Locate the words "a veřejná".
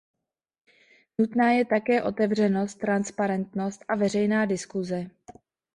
3.87-4.45